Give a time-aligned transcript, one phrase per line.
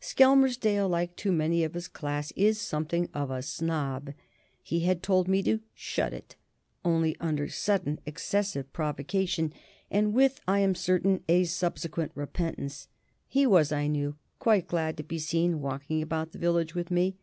[0.00, 4.12] Skelmersdale, like too many of his class, is something of a snob;
[4.62, 6.36] he had told me to "shut it,"
[6.84, 9.52] only under sudden, excessive provocation,
[9.90, 12.86] and with, I am certain, a subsequent repentance;
[13.26, 17.16] he was, I knew, quite glad to be seen walking about the village with me.